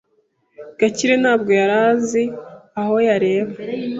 Gakire 0.79 1.15
ntabwo 1.23 1.51
yari 1.59 1.75
azi 1.89 2.23
aho 2.79 2.95
yareba. 3.07 3.53